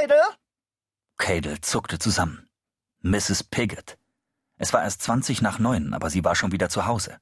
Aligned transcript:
Cadel? 0.00 0.22
Cadel 1.16 1.60
zuckte 1.62 1.98
zusammen. 1.98 2.48
Mrs. 3.00 3.44
Piggott. 3.44 3.96
Es 4.58 4.72
war 4.72 4.82
erst 4.82 5.02
zwanzig 5.02 5.40
nach 5.40 5.58
neun, 5.58 5.94
aber 5.94 6.10
sie 6.10 6.22
war 6.22 6.34
schon 6.34 6.52
wieder 6.52 6.68
zu 6.68 6.86
Hause. 6.86 7.18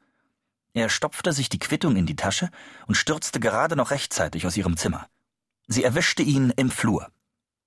Er 0.73 0.89
stopfte 0.89 1.33
sich 1.33 1.49
die 1.49 1.61
Quittung 1.61 1.95
in 1.95 2.07
die 2.07 2.17
Tasche 2.17 2.51
und 2.87 2.97
stürzte 2.97 3.39
gerade 3.39 3.77
noch 3.77 3.93
rechtzeitig 3.93 4.45
aus 4.47 4.57
ihrem 4.57 4.77
Zimmer. 4.77 5.07
Sie 5.69 5.85
erwischte 5.85 6.23
ihn 6.23 6.51
im 6.51 6.71
Flur. 6.71 7.11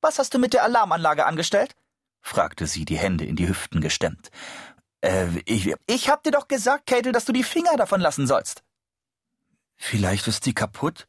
Was 0.01 0.20
hast 0.20 0.33
du 0.33 0.39
mit 0.39 0.54
der 0.54 0.63
Alarmanlage 0.63 1.26
angestellt? 1.26 1.76
fragte 2.19 2.67
sie, 2.67 2.83
die 2.83 2.97
Hände 2.97 3.24
in 3.24 3.37
die 3.37 3.47
Hüften 3.47 3.79
gestemmt. 3.79 4.29
Äh, 5.01 5.28
ich. 5.46 5.74
Ich 5.85 6.10
hab 6.10 6.24
dir 6.24 6.31
doch 6.31 6.49
gesagt, 6.49 6.85
Cadel, 6.85 7.13
dass 7.13 7.26
du 7.26 7.31
die 7.31 7.44
Finger 7.44 7.78
davon 7.78 8.01
lassen 8.01 8.28
sollst. 8.28 8.63
Vielleicht 9.78 10.28
ist 10.28 10.44
sie 10.44 10.53
kaputt? 10.53 11.08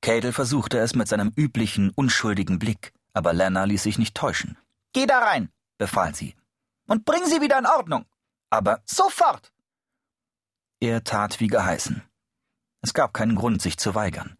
Cadel 0.00 0.32
versuchte 0.32 0.78
es 0.78 0.96
mit 0.96 1.06
seinem 1.06 1.32
üblichen, 1.36 1.90
unschuldigen 1.90 2.58
Blick, 2.58 2.92
aber 3.12 3.32
Lana 3.32 3.64
ließ 3.64 3.82
sich 3.82 3.98
nicht 3.98 4.14
täuschen. 4.14 4.56
Geh 4.92 5.06
da 5.06 5.18
rein, 5.18 5.50
befahl 5.76 6.14
sie. 6.14 6.34
Und 6.86 7.04
bring 7.04 7.24
sie 7.26 7.40
wieder 7.40 7.58
in 7.58 7.66
Ordnung. 7.66 8.06
Aber 8.50 8.82
sofort! 8.84 9.52
Er 10.80 11.04
tat 11.04 11.40
wie 11.40 11.48
geheißen. 11.48 12.02
Es 12.80 12.94
gab 12.94 13.12
keinen 13.12 13.34
Grund, 13.34 13.60
sich 13.60 13.76
zu 13.76 13.94
weigern. 13.94 14.36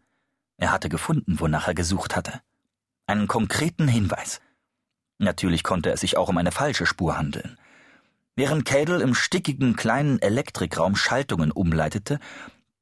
Er 0.57 0.71
hatte 0.71 0.89
gefunden, 0.89 1.39
wonach 1.39 1.67
er 1.67 1.73
gesucht 1.73 2.15
hatte. 2.15 2.41
Einen 3.07 3.27
konkreten 3.27 3.87
Hinweis. 3.87 4.41
Natürlich 5.17 5.63
konnte 5.63 5.91
es 5.91 6.01
sich 6.01 6.17
auch 6.17 6.29
um 6.29 6.37
eine 6.37 6.51
falsche 6.51 6.85
Spur 6.85 7.17
handeln. 7.17 7.57
Während 8.35 8.63
Cadel 8.63 9.01
im 9.01 9.15
stickigen 9.15 9.75
kleinen 9.75 10.21
Elektrikraum 10.21 10.95
Schaltungen 10.95 11.51
umleitete, 11.51 12.19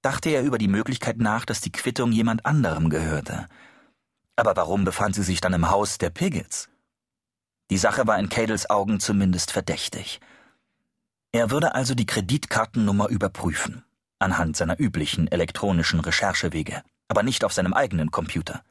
dachte 0.03 0.29
er 0.29 0.43
über 0.43 0.59
die 0.59 0.67
Möglichkeit 0.67 1.17
nach, 1.17 1.45
dass 1.45 1.61
die 1.61 1.71
Quittung 1.71 2.11
jemand 2.11 2.45
anderem 2.45 2.89
gehörte. 2.89 3.47
Aber 4.37 4.55
warum 4.55 4.85
befand 4.85 5.15
sie 5.15 5.23
sich 5.23 5.41
dann 5.41 5.53
im 5.53 5.69
Haus 5.69 5.97
der 5.97 6.11
Piggets? 6.11 6.69
Die 7.71 7.77
Sache 7.77 8.07
war 8.07 8.17
in 8.17 8.29
Cadels 8.29 8.69
Augen 8.69 8.99
zumindest 8.99 9.51
verdächtig. 9.51 10.21
Er 11.33 11.51
würde 11.51 11.75
also 11.75 11.95
die 11.95 12.05
Kreditkartennummer 12.05 13.09
überprüfen, 13.09 13.83
anhand 14.19 14.55
seiner 14.55 14.79
üblichen 14.79 15.27
elektronischen 15.27 15.99
Recherchewege, 15.99 16.83
aber 17.09 17.23
nicht 17.23 17.43
auf 17.43 17.51
seinem 17.51 17.73
eigenen 17.73 18.11
Computer. 18.11 18.63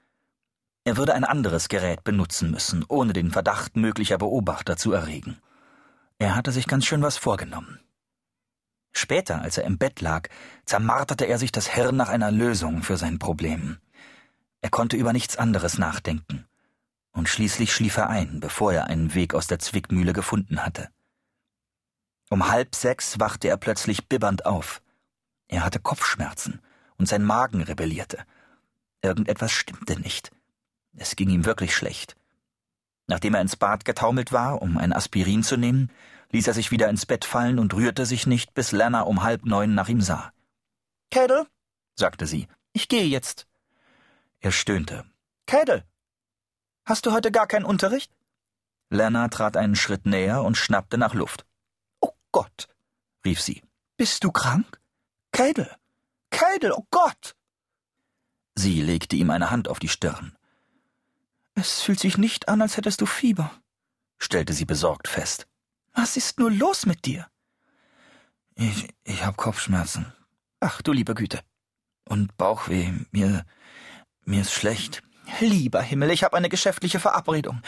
Er 0.85 0.97
würde 0.97 1.15
ein 1.15 1.25
anderes 1.25 1.69
Gerät 1.69 2.05
benutzen 2.05 2.53
müssen, 2.53 2.85
ohne 2.87 3.13
den 3.13 3.33
Verdacht 3.33 3.77
möglicher 3.77 4.19
Beobachter 4.19 4.77
zu 4.77 4.93
erregen. 4.93 5.37
Er 6.19 6.37
hatte 6.37 6.53
sich 6.53 6.69
ganz 6.69 6.87
schön 6.87 7.03
was 7.03 7.19
vorgenommen. 7.19 7.81
Später, 8.93 9.43
als 9.43 9.59
er 9.59 9.65
im 9.65 9.79
Bett 9.79 10.01
lag, 10.01 10.29
zermarterte 10.65 11.27
er 11.27 11.39
sich 11.39 11.53
das 11.53 11.67
Hirn 11.67 11.97
nach 11.97 12.09
einer 12.09 12.31
Lösung 12.31 12.83
für 12.83 12.97
sein 12.97 13.19
Problem. 13.19 13.79
Er 14.67 14.71
konnte 14.71 14.97
über 14.97 15.13
nichts 15.13 15.37
anderes 15.37 15.79
nachdenken. 15.79 16.45
Und 17.13 17.29
schließlich 17.29 17.73
schlief 17.73 17.99
er 17.99 18.11
ein, 18.11 18.41
bevor 18.41 18.73
er 18.73 18.89
einen 18.89 19.15
Weg 19.15 19.33
aus 19.33 19.47
der 19.47 19.61
Zwickmühle 19.61 20.13
gefunden 20.13 20.67
hatte. 20.67 20.89
Um 22.31 22.49
halb 22.49 22.75
sechs 22.75 23.21
wachte 23.21 23.47
er 23.47 23.59
plötzlich 23.59 24.09
bibbernd 24.09 24.45
auf. 24.45 24.83
Er 25.47 25.65
hatte 25.65 25.79
Kopfschmerzen 25.79 26.61
und 26.97 27.07
sein 27.07 27.23
Magen 27.23 27.63
rebellierte. 27.63 28.25
Irgendetwas 29.03 29.53
stimmte 29.53 30.01
nicht. 30.01 30.33
Es 30.97 31.15
ging 31.15 31.31
ihm 31.31 31.45
wirklich 31.45 31.73
schlecht. 31.73 32.17
Nachdem 33.07 33.35
er 33.35 33.43
ins 33.43 33.55
Bad 33.55 33.85
getaumelt 33.85 34.33
war, 34.33 34.63
um 34.63 34.79
ein 34.79 34.93
Aspirin 34.93 35.45
zu 35.45 35.57
nehmen, 35.57 35.93
ließ 36.33 36.49
er 36.49 36.55
sich 36.55 36.73
wieder 36.73 36.89
ins 36.89 37.07
Bett 37.07 37.25
fallen 37.25 37.61
und 37.61 37.73
rührte 37.73 38.05
sich 38.05 38.27
nicht, 38.27 38.53
bis 38.53 38.73
Lana 38.73 39.03
um 39.03 39.23
halb 39.23 39.47
neun 39.47 39.77
nach 39.77 39.89
ihm 39.89 40.01
sah. 40.01 40.33
Cadel, 41.13 41.47
sagte 41.95 42.27
sie, 42.27 42.49
ich 42.73 42.89
gehe 42.89 43.07
jetzt. 43.07 43.47
Er 44.41 44.53
stöhnte. 44.53 45.05
Cadel, 45.47 45.85
hast 46.85 47.07
du 47.07 47.13
heute 47.13 47.31
gar 47.33 47.47
keinen 47.47 47.65
Unterricht? 47.65 48.13
Lana 48.91 49.29
trat 49.29 49.57
einen 49.57 49.77
Schritt 49.77 50.07
näher 50.07 50.43
und 50.43 50.57
schnappte 50.57 50.99
nach 50.99 51.15
Luft. 51.15 51.47
Gott, 52.37 52.69
rief 53.25 53.41
sie. 53.41 53.63
Bist 53.97 54.23
du 54.23 54.31
krank? 54.31 54.79
Cadel, 55.33 55.75
Cadel, 56.29 56.73
oh 56.73 56.87
Gott! 56.91 57.35
Sie 58.55 58.83
legte 58.83 59.17
ihm 59.17 59.31
eine 59.31 59.51
Hand 59.51 59.69
auf 59.69 59.79
die 59.79 59.89
Stirn. 59.89 60.37
Es 61.55 61.81
fühlt 61.81 61.99
sich 61.99 62.19
nicht 62.19 62.51
an, 62.51 62.61
als 62.61 62.77
hättest 62.77 63.01
du 63.01 63.07
Fieber, 63.07 63.51
stellte 64.19 64.53
sie 64.53 64.67
besorgt 64.67 65.09
fest. 65.09 65.47
Was 65.95 66.19
ist 66.19 66.39
nur 66.39 66.51
los 66.51 66.85
mit 66.85 67.07
dir? 67.07 67.27
Ich, 68.55 68.87
ich 69.05 69.25
hab 69.25 69.39
Kopfschmerzen. 69.39 70.13
Ach, 70.61 70.83
du 70.83 70.93
liebe 70.93 71.15
Güte. 71.15 71.41
Und 72.05 72.37
Bauchweh. 72.37 72.93
Mir, 73.13 73.47
mir 74.27 74.43
ist 74.43 74.53
schlecht. 74.53 75.03
Lieber 75.41 75.83
Himmel, 75.83 76.11
ich 76.11 76.25
habe 76.25 76.37
eine 76.37 76.49
geschäftliche 76.49 77.01
Verabredung. 77.01 77.63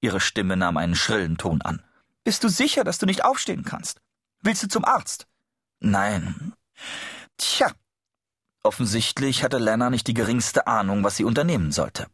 Ihre 0.00 0.20
Stimme 0.20 0.56
nahm 0.56 0.76
einen 0.76 0.94
schrillen 0.94 1.38
Ton 1.38 1.62
an. 1.62 1.82
Bist 2.24 2.44
du 2.44 2.48
sicher, 2.48 2.84
dass 2.84 2.98
du 2.98 3.06
nicht 3.06 3.24
aufstehen 3.24 3.64
kannst? 3.64 4.00
Willst 4.40 4.62
du 4.62 4.68
zum 4.68 4.84
Arzt? 4.84 5.26
Nein. 5.80 6.52
Tja. 7.36 7.72
Offensichtlich 8.62 9.42
hatte 9.42 9.58
Lana 9.58 9.90
nicht 9.90 10.06
die 10.06 10.14
geringste 10.14 10.66
Ahnung, 10.66 11.02
was 11.02 11.16
sie 11.16 11.24
unternehmen 11.24 11.72
sollte. 11.72 12.06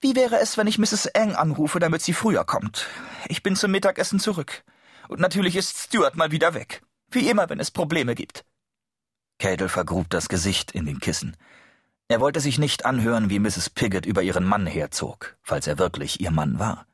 Wie 0.00 0.16
wäre 0.16 0.40
es, 0.40 0.56
wenn 0.56 0.66
ich 0.66 0.78
Mrs. 0.78 1.06
Eng 1.06 1.34
anrufe, 1.34 1.78
damit 1.78 2.02
sie 2.02 2.12
früher 2.12 2.44
kommt? 2.44 2.86
Ich 3.28 3.42
bin 3.42 3.56
zum 3.56 3.70
Mittagessen 3.70 4.18
zurück. 4.18 4.64
Und 5.08 5.20
natürlich 5.20 5.56
ist 5.56 5.78
Stuart 5.78 6.16
mal 6.16 6.32
wieder 6.32 6.54
weg. 6.54 6.82
Wie 7.10 7.28
immer, 7.28 7.48
wenn 7.48 7.60
es 7.60 7.70
Probleme 7.70 8.14
gibt. 8.14 8.44
Cadel 9.38 9.68
vergrub 9.68 10.10
das 10.10 10.28
Gesicht 10.28 10.72
in 10.72 10.86
den 10.86 11.00
Kissen. 11.00 11.36
Er 12.12 12.20
wollte 12.20 12.40
sich 12.40 12.58
nicht 12.58 12.84
anhören, 12.84 13.30
wie 13.30 13.38
Mrs. 13.38 13.70
Piggott 13.70 14.04
über 14.04 14.20
ihren 14.20 14.44
Mann 14.44 14.66
herzog, 14.66 15.34
falls 15.40 15.66
er 15.66 15.78
wirklich 15.78 16.20
ihr 16.20 16.30
Mann 16.30 16.58
war. 16.58 16.84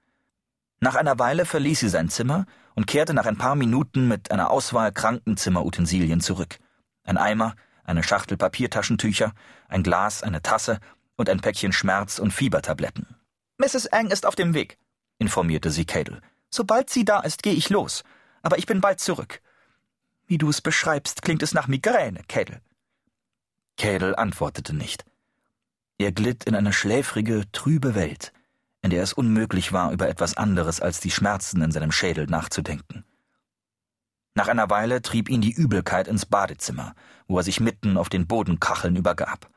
Nach 0.78 0.94
einer 0.94 1.18
Weile 1.18 1.44
verließ 1.44 1.80
sie 1.80 1.88
sein 1.88 2.08
Zimmer 2.08 2.46
und 2.76 2.86
kehrte 2.86 3.14
nach 3.14 3.26
ein 3.26 3.36
paar 3.36 3.56
Minuten 3.56 4.06
mit 4.06 4.30
einer 4.30 4.48
Auswahl 4.48 4.92
Krankenzimmerutensilien 4.92 6.20
zurück. 6.20 6.60
Ein 7.02 7.16
Eimer, 7.16 7.56
eine 7.82 8.04
Schachtel 8.04 8.36
Papiertaschentücher, 8.36 9.32
ein 9.66 9.82
Glas, 9.82 10.22
eine 10.22 10.40
Tasse 10.40 10.78
und 11.16 11.28
ein 11.28 11.40
Päckchen 11.40 11.72
Schmerz- 11.72 12.20
und 12.20 12.32
Fiebertabletten. 12.32 13.16
Mrs. 13.56 13.86
Eng 13.86 14.12
ist 14.12 14.24
auf 14.24 14.36
dem 14.36 14.54
Weg, 14.54 14.78
informierte 15.18 15.72
sie 15.72 15.84
Cadel. 15.84 16.22
Sobald 16.48 16.90
sie 16.90 17.04
da 17.04 17.18
ist, 17.18 17.42
gehe 17.42 17.54
ich 17.54 17.70
los. 17.70 18.04
Aber 18.42 18.56
ich 18.58 18.66
bin 18.66 18.80
bald 18.80 19.00
zurück. 19.00 19.42
Wie 20.28 20.38
du 20.38 20.48
es 20.48 20.60
beschreibst, 20.60 21.22
klingt 21.22 21.42
es 21.42 21.54
nach 21.54 21.66
Migräne, 21.66 22.22
Cadel. 22.28 22.60
Cadel 23.78 24.16
antwortete 24.16 24.74
nicht. 24.74 25.04
Er 25.98 26.12
glitt 26.12 26.44
in 26.44 26.54
eine 26.54 26.72
schläfrige, 26.72 27.50
trübe 27.52 27.94
Welt, 27.94 28.32
in 28.82 28.90
der 28.90 29.02
es 29.02 29.12
unmöglich 29.12 29.72
war, 29.72 29.92
über 29.92 30.08
etwas 30.08 30.36
anderes 30.36 30.80
als 30.80 31.00
die 31.00 31.10
Schmerzen 31.10 31.62
in 31.62 31.70
seinem 31.70 31.92
Schädel 31.92 32.26
nachzudenken. 32.26 33.04
Nach 34.34 34.48
einer 34.48 34.68
Weile 34.68 35.00
trieb 35.00 35.28
ihn 35.28 35.40
die 35.40 35.52
Übelkeit 35.52 36.06
ins 36.06 36.26
Badezimmer, 36.26 36.94
wo 37.26 37.38
er 37.38 37.42
sich 37.42 37.60
mitten 37.60 37.96
auf 37.96 38.08
den 38.08 38.26
Bodenkacheln 38.26 38.94
übergab. 38.94 39.48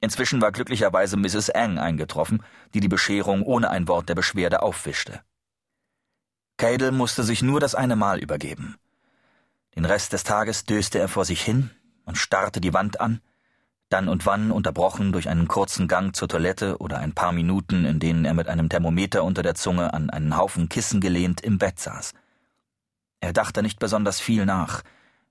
Inzwischen 0.00 0.40
war 0.40 0.52
glücklicherweise 0.52 1.16
Mrs. 1.16 1.50
Ang 1.50 1.78
eingetroffen, 1.78 2.42
die 2.74 2.80
die 2.80 2.88
Bescherung 2.88 3.42
ohne 3.42 3.70
ein 3.70 3.88
Wort 3.88 4.08
der 4.08 4.14
Beschwerde 4.14 4.62
aufwischte. 4.62 5.20
Cadel 6.58 6.92
musste 6.92 7.24
sich 7.24 7.42
nur 7.42 7.58
das 7.58 7.74
eine 7.74 7.96
Mal 7.96 8.18
übergeben. 8.18 8.76
Den 9.76 9.86
Rest 9.86 10.12
des 10.12 10.24
Tages 10.24 10.64
döste 10.64 10.98
er 10.98 11.08
vor 11.08 11.24
sich 11.24 11.42
hin 11.42 11.70
und 12.04 12.18
starrte 12.18 12.60
die 12.60 12.74
Wand 12.74 13.00
an, 13.00 13.20
dann 13.88 14.08
und 14.08 14.26
wann 14.26 14.50
unterbrochen 14.50 15.12
durch 15.12 15.28
einen 15.28 15.46
kurzen 15.46 15.88
Gang 15.88 16.16
zur 16.16 16.28
Toilette 16.28 16.78
oder 16.78 16.98
ein 16.98 17.12
paar 17.12 17.32
Minuten, 17.32 17.84
in 17.84 18.00
denen 18.00 18.24
er 18.24 18.34
mit 18.34 18.48
einem 18.48 18.68
Thermometer 18.68 19.22
unter 19.22 19.42
der 19.42 19.54
Zunge 19.54 19.94
an 19.94 20.10
einen 20.10 20.36
Haufen 20.36 20.68
Kissen 20.68 21.00
gelehnt 21.00 21.40
im 21.42 21.58
Bett 21.58 21.78
saß. 21.78 22.12
Er 23.20 23.32
dachte 23.32 23.62
nicht 23.62 23.78
besonders 23.78 24.20
viel 24.20 24.46
nach, 24.46 24.82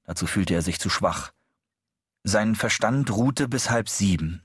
dazu 0.05 0.27
fühlte 0.27 0.53
er 0.53 0.61
sich 0.61 0.79
zu 0.79 0.89
schwach. 0.89 1.31
Sein 2.23 2.55
Verstand 2.55 3.11
ruhte 3.11 3.49
bis 3.49 3.69
halb 3.69 3.89
sieben, 3.89 4.41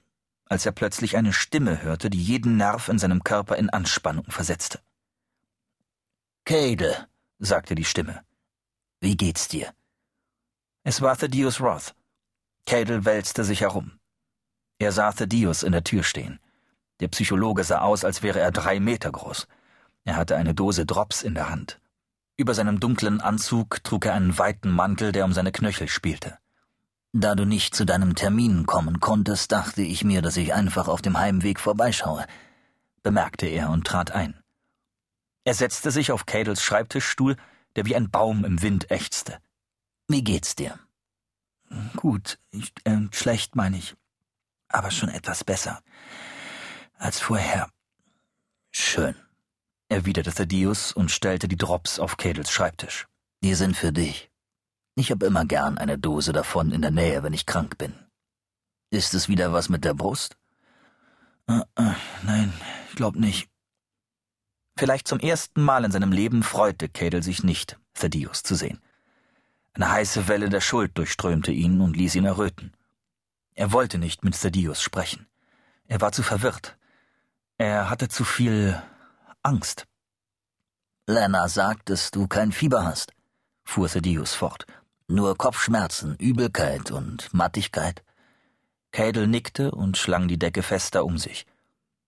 als 0.46 0.66
er 0.66 0.72
plötzlich 0.72 1.16
eine 1.16 1.32
Stimme 1.32 1.82
hörte, 1.82 2.10
die 2.10 2.22
jeden 2.22 2.56
Nerv 2.56 2.88
in 2.88 2.98
seinem 2.98 3.22
Körper 3.22 3.56
in 3.56 3.70
Anspannung 3.70 4.24
versetzte. 4.30 4.80
Cade, 6.44 7.06
sagte 7.38 7.74
die 7.74 7.84
Stimme. 7.84 8.24
Wie 9.00 9.16
geht's 9.16 9.46
dir? 9.46 9.72
Es 10.82 11.02
war 11.02 11.16
Thaddeus 11.16 11.60
Roth. 11.60 11.94
Cadel 12.66 13.04
wälzte 13.04 13.44
sich 13.44 13.60
herum. 13.60 13.98
Er 14.78 14.92
sah 14.92 15.12
Thaddeus 15.12 15.62
in 15.62 15.72
der 15.72 15.84
Tür 15.84 16.02
stehen. 16.02 16.38
Der 17.00 17.08
Psychologe 17.08 17.64
sah 17.64 17.80
aus, 17.80 18.04
als 18.04 18.22
wäre 18.22 18.40
er 18.40 18.50
drei 18.50 18.80
Meter 18.80 19.10
groß. 19.10 19.46
Er 20.04 20.16
hatte 20.16 20.36
eine 20.36 20.54
Dose 20.54 20.86
Drops 20.86 21.22
in 21.22 21.34
der 21.34 21.50
Hand. 21.50 21.80
Über 22.36 22.54
seinem 22.54 22.78
dunklen 22.78 23.20
Anzug 23.20 23.82
trug 23.82 24.06
er 24.06 24.14
einen 24.14 24.38
weiten 24.38 24.70
Mantel, 24.70 25.12
der 25.12 25.24
um 25.24 25.32
seine 25.32 25.52
Knöchel 25.52 25.88
spielte. 25.88 26.38
Da 27.12 27.34
du 27.34 27.44
nicht 27.44 27.74
zu 27.74 27.84
deinem 27.84 28.14
Termin 28.14 28.66
kommen 28.66 29.00
konntest, 29.00 29.50
dachte 29.50 29.82
ich 29.82 30.04
mir, 30.04 30.22
dass 30.22 30.36
ich 30.36 30.54
einfach 30.54 30.88
auf 30.88 31.02
dem 31.02 31.18
Heimweg 31.18 31.58
vorbeischaue, 31.58 32.26
bemerkte 33.02 33.46
er 33.46 33.70
und 33.70 33.86
trat 33.86 34.12
ein. 34.12 34.40
Er 35.44 35.54
setzte 35.54 35.90
sich 35.90 36.12
auf 36.12 36.26
Cadels 36.26 36.62
Schreibtischstuhl, 36.62 37.36
der 37.74 37.86
wie 37.86 37.96
ein 37.96 38.10
Baum 38.10 38.44
im 38.44 38.60
Wind 38.60 38.90
ächzte. 38.90 39.38
Wie 40.06 40.22
geht's 40.22 40.54
dir? 40.54 40.78
Gut, 41.96 42.38
äh, 42.84 42.96
schlecht 43.12 43.56
meine 43.56 43.78
ich 43.78 43.96
aber 44.68 44.90
schon 44.90 45.08
etwas 45.08 45.44
besser 45.44 45.82
als 46.98 47.20
vorher. 47.20 47.68
Schön, 48.70 49.14
erwiderte 49.88 50.32
Thaddeus 50.32 50.92
und 50.92 51.10
stellte 51.10 51.48
die 51.48 51.56
Drops 51.56 51.98
auf 51.98 52.16
Cadels 52.16 52.50
Schreibtisch. 52.50 53.06
Die 53.42 53.54
sind 53.54 53.76
für 53.76 53.92
dich. 53.92 54.30
Ich 54.94 55.10
hab 55.10 55.22
immer 55.22 55.44
gern 55.44 55.78
eine 55.78 55.98
Dose 55.98 56.32
davon 56.32 56.72
in 56.72 56.82
der 56.82 56.90
Nähe, 56.90 57.22
wenn 57.22 57.32
ich 57.32 57.46
krank 57.46 57.78
bin. 57.78 57.94
Ist 58.90 59.14
es 59.14 59.28
wieder 59.28 59.52
was 59.52 59.68
mit 59.68 59.84
der 59.84 59.94
Brust? 59.94 60.36
Äh, 61.46 61.60
äh, 61.76 61.94
nein, 62.24 62.52
ich 62.88 62.96
glaub 62.96 63.14
nicht. 63.14 63.48
Vielleicht 64.76 65.08
zum 65.08 65.20
ersten 65.20 65.62
Mal 65.62 65.84
in 65.84 65.92
seinem 65.92 66.12
Leben 66.12 66.42
freute 66.42 66.88
Cadel 66.88 67.22
sich 67.22 67.42
nicht, 67.42 67.78
Thaddeus 67.94 68.42
zu 68.42 68.54
sehen. 68.54 68.80
Eine 69.78 69.92
heiße 69.92 70.26
Welle 70.26 70.48
der 70.48 70.60
Schuld 70.60 70.98
durchströmte 70.98 71.52
ihn 71.52 71.80
und 71.80 71.96
ließ 71.96 72.16
ihn 72.16 72.24
erröten. 72.24 72.72
Er 73.54 73.70
wollte 73.70 73.98
nicht 73.98 74.24
mit 74.24 74.34
Thaddeus 74.34 74.82
sprechen. 74.82 75.28
Er 75.86 76.00
war 76.00 76.10
zu 76.10 76.24
verwirrt. 76.24 76.76
Er 77.58 77.88
hatte 77.88 78.08
zu 78.08 78.24
viel 78.24 78.82
Angst. 79.44 79.86
Lena 81.06 81.46
sagt, 81.46 81.90
dass 81.90 82.10
du 82.10 82.26
kein 82.26 82.50
Fieber 82.50 82.84
hast, 82.84 83.12
fuhr 83.62 83.88
Thaddeus 83.88 84.34
fort. 84.34 84.66
Nur 85.06 85.38
Kopfschmerzen, 85.38 86.16
Übelkeit 86.16 86.90
und 86.90 87.32
Mattigkeit. 87.32 88.02
Cadel 88.90 89.28
nickte 89.28 89.70
und 89.70 89.96
schlang 89.96 90.26
die 90.26 90.40
Decke 90.40 90.64
fester 90.64 91.04
um 91.04 91.18
sich. 91.18 91.46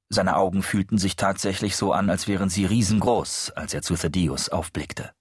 Seine 0.08 0.34
Augen 0.34 0.64
fühlten 0.64 0.98
sich 0.98 1.14
tatsächlich 1.14 1.76
so 1.76 1.92
an, 1.92 2.10
als 2.10 2.26
wären 2.26 2.48
sie 2.48 2.64
riesengroß, 2.64 3.52
als 3.52 3.74
er 3.74 3.82
zu 3.82 3.94
Thaddeus 3.94 4.48
aufblickte. 4.48 5.12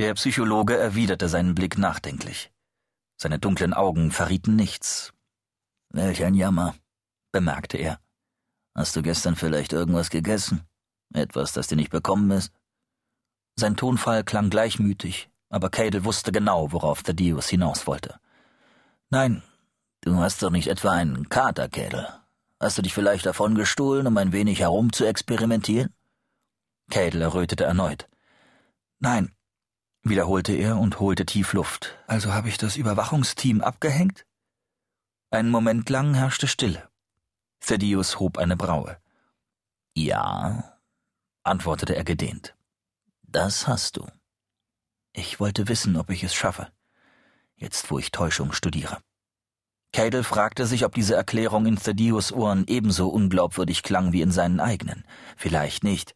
Der 0.00 0.14
Psychologe 0.14 0.78
erwiderte 0.78 1.28
seinen 1.28 1.54
Blick 1.54 1.76
nachdenklich. 1.76 2.50
Seine 3.18 3.38
dunklen 3.38 3.74
Augen 3.74 4.12
verrieten 4.12 4.56
nichts. 4.56 5.12
Welch 5.90 6.24
ein 6.24 6.32
Jammer, 6.32 6.74
bemerkte 7.32 7.76
er. 7.76 8.00
Hast 8.74 8.96
du 8.96 9.02
gestern 9.02 9.36
vielleicht 9.36 9.74
irgendwas 9.74 10.08
gegessen? 10.08 10.62
Etwas, 11.12 11.52
das 11.52 11.66
dir 11.66 11.76
nicht 11.76 11.90
bekommen 11.90 12.30
ist? 12.30 12.50
Sein 13.56 13.76
Tonfall 13.76 14.24
klang 14.24 14.48
gleichmütig, 14.48 15.28
aber 15.50 15.68
Cadel 15.68 16.02
wusste 16.02 16.32
genau, 16.32 16.72
worauf 16.72 17.02
Thaddeus 17.02 17.50
hinaus 17.50 17.86
wollte. 17.86 18.18
Nein, 19.10 19.42
du 20.00 20.16
hast 20.16 20.42
doch 20.42 20.50
nicht 20.50 20.68
etwa 20.68 20.92
einen 20.92 21.28
Kater, 21.28 21.68
Cadel. 21.68 22.08
Hast 22.58 22.78
du 22.78 22.80
dich 22.80 22.94
vielleicht 22.94 23.26
davon 23.26 23.54
gestohlen, 23.54 24.06
um 24.06 24.16
ein 24.16 24.32
wenig 24.32 24.60
herum 24.60 24.94
zu 24.94 25.04
experimentieren? 25.04 25.92
Cadel 26.88 27.20
errötete 27.20 27.64
erneut. 27.64 28.08
Nein, 28.98 29.34
wiederholte 30.02 30.52
er 30.52 30.78
und 30.78 31.00
holte 31.00 31.26
tief 31.26 31.52
Luft. 31.52 31.98
Also 32.06 32.32
habe 32.32 32.48
ich 32.48 32.58
das 32.58 32.76
Überwachungsteam 32.76 33.60
abgehängt? 33.60 34.26
Einen 35.30 35.50
Moment 35.50 35.88
lang 35.90 36.14
herrschte 36.14 36.48
Stille. 36.48 36.88
Thaddeus 37.60 38.18
hob 38.18 38.38
eine 38.38 38.56
Braue. 38.56 38.96
Ja, 39.94 40.78
antwortete 41.42 41.94
er 41.94 42.04
gedehnt. 42.04 42.56
Das 43.22 43.68
hast 43.68 43.96
du. 43.96 44.06
Ich 45.12 45.40
wollte 45.40 45.68
wissen, 45.68 45.96
ob 45.96 46.10
ich 46.10 46.24
es 46.24 46.34
schaffe. 46.34 46.68
Jetzt, 47.56 47.90
wo 47.90 47.98
ich 47.98 48.10
Täuschung 48.10 48.52
studiere. 48.52 48.98
Cadel 49.92 50.22
fragte 50.22 50.66
sich, 50.66 50.84
ob 50.84 50.94
diese 50.94 51.16
Erklärung 51.16 51.66
in 51.66 51.76
Thaddeus 51.76 52.32
Ohren 52.32 52.64
ebenso 52.68 53.08
unglaubwürdig 53.08 53.82
klang 53.82 54.12
wie 54.12 54.22
in 54.22 54.30
seinen 54.30 54.60
eigenen. 54.60 55.04
Vielleicht 55.36 55.84
nicht. 55.84 56.14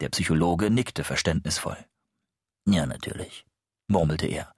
Der 0.00 0.08
Psychologe 0.10 0.70
nickte 0.70 1.04
verständnisvoll. 1.04 1.76
Ja, 2.66 2.84
natürlich, 2.84 3.46
murmelte 3.86 4.26
er. 4.26 4.52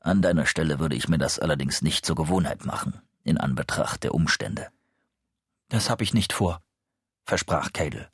An 0.00 0.22
deiner 0.22 0.46
Stelle 0.46 0.78
würde 0.78 0.94
ich 0.94 1.08
mir 1.08 1.18
das 1.18 1.38
allerdings 1.38 1.82
nicht 1.82 2.04
zur 2.04 2.14
Gewohnheit 2.14 2.64
machen, 2.64 3.00
in 3.24 3.38
Anbetracht 3.38 4.04
der 4.04 4.14
Umstände. 4.14 4.68
Das 5.68 5.90
hab 5.90 6.00
ich 6.00 6.14
nicht 6.14 6.32
vor, 6.32 6.60
versprach 7.24 7.72
Cadel. 7.72 8.08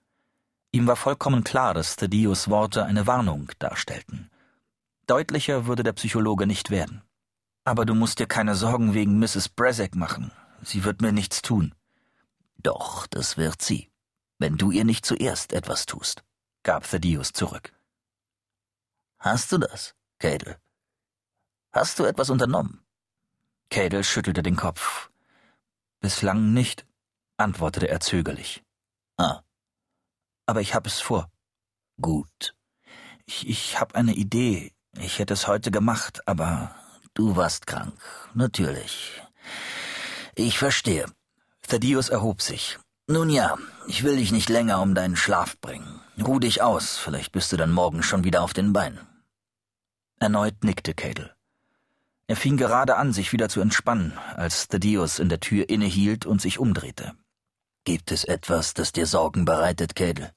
Ihm 0.71 0.87
war 0.87 0.97
vollkommen 0.97 1.45
klar, 1.45 1.75
dass 1.75 1.97
Thaddeus 1.97 2.49
Worte 2.49 2.85
eine 2.87 3.07
Warnung 3.07 3.51
darstellten. 3.59 4.31
Deutlicher 5.07 5.67
würde 5.67 5.83
der 5.83 5.93
Psychologe 5.93 6.47
nicht 6.47 6.71
werden. 6.71 7.03
Aber 7.65 7.85
du 7.85 7.95
musst 7.95 8.21
dir 8.21 8.27
keine 8.27 8.55
Sorgen 8.55 8.95
wegen 8.95 9.19
Mrs. 9.19 9.51
Brezek 9.51 9.95
machen. 9.95 10.31
Sie 10.63 10.85
wird 10.85 11.03
mir 11.03 11.13
nichts 11.13 11.43
tun. 11.43 11.75
Doch, 12.57 13.07
das 13.09 13.37
wird 13.37 13.61
sie, 13.61 13.91
wenn 14.39 14.57
du 14.57 14.71
ihr 14.71 14.85
nicht 14.85 15.05
zuerst 15.05 15.53
etwas 15.53 15.85
tust, 15.85 16.25
gab 16.63 16.89
Thaddeus 16.89 17.33
zurück. 17.33 17.73
Hast 19.23 19.51
du 19.53 19.59
das, 19.59 19.95
Cadel? 20.19 20.57
Hast 21.73 21.99
du 21.99 22.05
etwas 22.05 22.29
unternommen? 22.29 22.85
Cadel 23.71 24.05
schüttelte 24.05 24.43
den 24.43 24.57
Kopf. 24.57 25.11
Bislang 26.01 26.53
nicht, 26.53 26.87
antwortete 27.39 27.89
er 27.89 28.01
zögerlich. 28.01 28.63
Ah. 29.17 29.41
Aber 30.47 30.61
ich 30.61 30.75
hab 30.75 30.87
es 30.87 31.01
vor. 31.01 31.31
Gut. 32.01 32.55
Ich, 33.25 33.49
ich 33.49 33.81
hab 33.81 33.95
eine 33.95 34.15
Idee. 34.15 34.75
Ich 34.99 35.19
hätte 35.19 35.33
es 35.33 35.47
heute 35.49 35.71
gemacht, 35.71 36.21
aber 36.27 36.75
Du 37.15 37.37
warst 37.37 37.67
krank, 37.67 37.95
natürlich. 38.33 39.23
Ich 40.35 40.59
verstehe. 40.59 41.05
Thaddeus 41.69 42.09
erhob 42.09 42.41
sich. 42.41 42.79
Nun 43.07 43.29
ja, 43.29 43.59
ich 43.87 44.03
will 44.03 44.17
dich 44.17 44.33
nicht 44.33 44.49
länger 44.49 44.81
um 44.81 44.95
deinen 44.95 45.17
Schlaf 45.17 45.61
bringen. 45.61 46.01
Ruh 46.19 46.39
dich 46.39 46.63
aus, 46.63 46.97
vielleicht 46.97 47.33
bist 47.33 47.53
du 47.53 47.59
dann 47.59 47.71
morgen 47.71 48.03
schon 48.03 48.25
wieder 48.25 48.43
auf 48.43 48.55
den 48.55 48.73
Beinen. 48.73 48.99
Erneut 50.23 50.63
nickte 50.63 50.95
Cadel. 50.95 51.35
Er 52.29 52.37
fing 52.37 52.57
gerade 52.57 52.95
an, 52.97 53.13
sich 53.13 53.33
wieder 53.33 53.49
zu 53.49 53.61
entspannen, 53.61 54.17
als 54.37 54.69
Thaddeus 54.69 55.19
in 55.19 55.29
der 55.29 55.41
Tür 55.41 55.69
innehielt 55.69 56.27
und 56.27 56.41
sich 56.41 56.61
umdrehte. 56.61 57.15
Gibt 57.83 58.13
es 58.13 58.23
etwas, 58.23 58.73
das 58.73 58.93
dir 58.93 59.07
Sorgen 59.09 59.45
bereitet, 59.45 59.97
Cadel? 59.97 60.31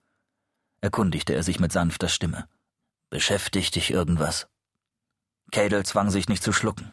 erkundigte 0.81 1.35
er 1.35 1.43
sich 1.43 1.59
mit 1.59 1.71
sanfter 1.71 2.09
Stimme. 2.09 2.47
Beschäftigt 3.11 3.75
dich 3.75 3.91
irgendwas? 3.91 4.47
Cadel 5.51 5.85
zwang 5.85 6.09
sich 6.09 6.29
nicht 6.29 6.41
zu 6.41 6.51
schlucken. 6.51 6.91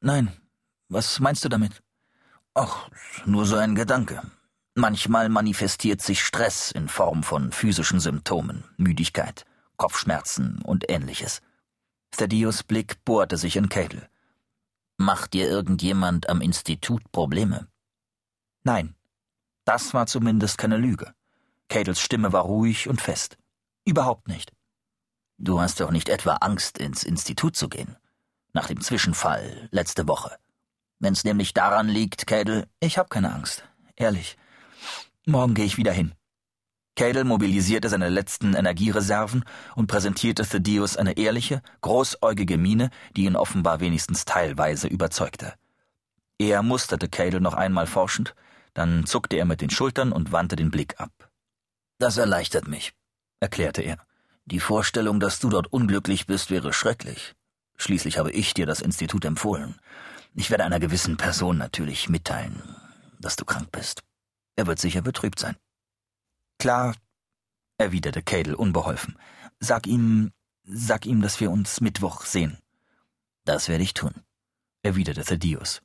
Nein, 0.00 0.32
was 0.88 1.20
meinst 1.20 1.44
du 1.44 1.50
damit? 1.50 1.82
Ach, 2.54 2.88
nur 3.26 3.44
so 3.44 3.56
ein 3.56 3.74
Gedanke. 3.74 4.22
Manchmal 4.74 5.28
manifestiert 5.28 6.00
sich 6.00 6.24
Stress 6.24 6.72
in 6.72 6.88
Form 6.88 7.24
von 7.24 7.52
physischen 7.52 8.00
Symptomen, 8.00 8.64
Müdigkeit, 8.78 9.44
Kopfschmerzen 9.78 10.60
und 10.62 10.90
ähnliches. 10.90 11.40
Thaddeus 12.10 12.62
Blick 12.62 13.02
bohrte 13.04 13.38
sich 13.38 13.56
in 13.56 13.70
Cadel. 13.70 14.08
Macht 14.98 15.32
dir 15.32 15.48
irgendjemand 15.48 16.28
am 16.28 16.42
Institut 16.42 17.10
Probleme? 17.12 17.68
Nein, 18.64 18.94
das 19.64 19.94
war 19.94 20.06
zumindest 20.06 20.58
keine 20.58 20.76
Lüge. 20.76 21.14
Cadels 21.68 22.00
Stimme 22.00 22.32
war 22.32 22.42
ruhig 22.42 22.88
und 22.88 23.00
fest. 23.00 23.38
Überhaupt 23.84 24.26
nicht. 24.26 24.52
Du 25.38 25.60
hast 25.60 25.80
doch 25.80 25.90
nicht 25.90 26.08
etwa 26.08 26.34
Angst, 26.36 26.78
ins 26.78 27.04
Institut 27.04 27.54
zu 27.54 27.68
gehen. 27.68 27.96
Nach 28.52 28.66
dem 28.66 28.80
Zwischenfall 28.80 29.68
letzte 29.70 30.08
Woche. 30.08 30.36
Wenn's 30.98 31.22
nämlich 31.22 31.54
daran 31.54 31.88
liegt, 31.88 32.26
Cadel. 32.26 32.66
Ich 32.80 32.98
hab 32.98 33.10
keine 33.10 33.32
Angst. 33.32 33.62
Ehrlich. 33.94 34.36
Morgen 35.26 35.54
gehe 35.54 35.66
ich 35.66 35.76
wieder 35.76 35.92
hin. 35.92 36.14
Cadel 36.98 37.22
mobilisierte 37.22 37.88
seine 37.88 38.08
letzten 38.08 38.54
Energiereserven 38.54 39.44
und 39.76 39.86
präsentierte 39.86 40.44
Thaddeus 40.44 40.96
eine 40.96 41.16
ehrliche, 41.16 41.62
großäugige 41.80 42.58
Miene, 42.58 42.90
die 43.14 43.26
ihn 43.26 43.36
offenbar 43.36 43.78
wenigstens 43.78 44.24
teilweise 44.24 44.88
überzeugte. 44.88 45.54
Er 46.38 46.64
musterte 46.64 47.08
Cadel 47.08 47.40
noch 47.40 47.54
einmal 47.54 47.86
forschend, 47.86 48.34
dann 48.74 49.06
zuckte 49.06 49.36
er 49.36 49.44
mit 49.44 49.60
den 49.60 49.70
Schultern 49.70 50.10
und 50.10 50.32
wandte 50.32 50.56
den 50.56 50.72
Blick 50.72 50.98
ab. 50.98 51.30
Das 51.98 52.16
erleichtert 52.16 52.66
mich, 52.66 52.94
erklärte 53.38 53.82
er. 53.82 53.98
Die 54.46 54.58
Vorstellung, 54.58 55.20
dass 55.20 55.38
du 55.38 55.50
dort 55.50 55.72
unglücklich 55.72 56.26
bist, 56.26 56.50
wäre 56.50 56.72
schrecklich. 56.72 57.36
Schließlich 57.76 58.18
habe 58.18 58.32
ich 58.32 58.54
dir 58.54 58.66
das 58.66 58.80
Institut 58.80 59.24
empfohlen. 59.24 59.76
Ich 60.34 60.50
werde 60.50 60.64
einer 60.64 60.80
gewissen 60.80 61.16
Person 61.16 61.58
natürlich 61.58 62.08
mitteilen, 62.08 62.60
dass 63.20 63.36
du 63.36 63.44
krank 63.44 63.70
bist. 63.70 64.02
Er 64.56 64.66
wird 64.66 64.80
sicher 64.80 65.02
betrübt 65.02 65.38
sein. 65.38 65.54
Klar, 66.58 66.96
erwiderte 67.78 68.20
Cadel 68.22 68.54
unbeholfen. 68.54 69.16
Sag 69.60 69.86
ihm, 69.86 70.32
sag 70.64 71.06
ihm, 71.06 71.22
dass 71.22 71.38
wir 71.38 71.52
uns 71.52 71.80
Mittwoch 71.80 72.24
sehen. 72.24 72.58
Das 73.44 73.68
werde 73.68 73.84
ich 73.84 73.94
tun, 73.94 74.12
erwiderte 74.82 75.24
Thaddeus. 75.24 75.82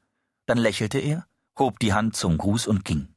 Dann 0.48 0.58
lächelte 0.58 0.98
er, 0.98 1.28
hob 1.58 1.78
die 1.78 1.94
Hand 1.94 2.16
zum 2.16 2.40
Gruß 2.40 2.66
und 2.66 2.86
ging. 2.86 3.16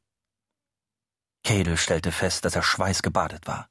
Cadel 1.44 1.78
stellte 1.78 2.12
fest, 2.12 2.44
dass 2.44 2.56
er 2.56 2.62
schweißgebadet 2.62 3.46
war. 3.46 3.70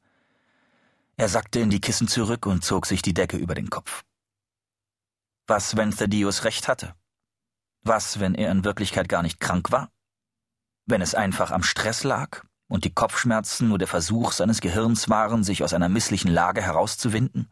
Er 1.16 1.30
sackte 1.30 1.60
in 1.60 1.70
die 1.70 1.80
Kissen 1.80 2.08
zurück 2.08 2.48
und 2.48 2.64
zog 2.64 2.88
sich 2.88 3.04
die 3.04 3.14
Decke 3.14 3.38
über 3.38 3.54
den 3.54 3.70
Kopf. 3.70 4.04
Was, 5.46 5.78
wenn 5.78 5.92
Thaddeus 5.92 6.44
recht 6.44 6.68
hatte? 6.68 6.96
Was, 7.82 8.20
wenn 8.20 8.34
er 8.34 8.52
in 8.52 8.64
Wirklichkeit 8.64 9.08
gar 9.08 9.22
nicht 9.22 9.40
krank 9.40 9.72
war? 9.72 9.92
Wenn 10.88 11.02
es 11.02 11.14
einfach 11.14 11.52
am 11.52 11.62
Stress 11.62 12.04
lag 12.04 12.44
und 12.68 12.86
die 12.86 12.94
Kopfschmerzen 12.94 13.68
nur 13.70 13.78
der 13.78 13.88
Versuch 13.88 14.32
seines 14.32 14.62
Gehirns 14.62 15.10
waren, 15.10 15.44
sich 15.44 15.64
aus 15.64 15.74
einer 15.74 15.90
misslichen 15.90 16.32
Lage 16.32 16.62
herauszuwinden? 16.62 17.50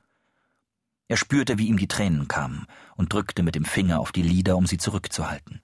Er 1.07 1.17
spürte, 1.17 1.57
wie 1.57 1.67
ihm 1.67 1.77
die 1.77 1.87
Tränen 1.87 2.27
kamen 2.27 2.65
und 2.95 3.13
drückte 3.13 3.43
mit 3.43 3.55
dem 3.55 3.65
Finger 3.65 3.99
auf 3.99 4.11
die 4.11 4.23
Lider, 4.23 4.57
um 4.57 4.65
sie 4.65 4.77
zurückzuhalten. 4.77 5.61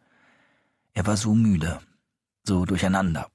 Er 0.93 1.05
war 1.07 1.17
so 1.17 1.33
müde, 1.33 1.79
so 2.43 2.65
durcheinander. 2.65 3.29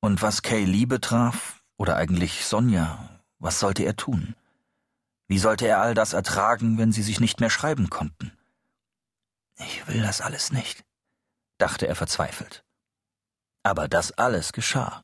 Und 0.00 0.20
was 0.22 0.42
Kay 0.42 0.64
Lee 0.64 0.86
betraf, 0.86 1.62
oder 1.76 1.96
eigentlich 1.96 2.44
Sonja, 2.44 3.20
was 3.38 3.60
sollte 3.60 3.84
er 3.84 3.96
tun? 3.96 4.34
Wie 5.28 5.38
sollte 5.38 5.66
er 5.66 5.80
all 5.80 5.94
das 5.94 6.12
ertragen, 6.12 6.78
wenn 6.78 6.92
sie 6.92 7.02
sich 7.02 7.20
nicht 7.20 7.40
mehr 7.40 7.50
schreiben 7.50 7.90
konnten? 7.90 8.32
Ich 9.58 9.86
will 9.88 10.02
das 10.02 10.20
alles 10.20 10.52
nicht, 10.52 10.84
dachte 11.58 11.86
er 11.88 11.96
verzweifelt. 11.96 12.64
Aber 13.62 13.88
das 13.88 14.12
alles 14.12 14.52
geschah. 14.52 15.02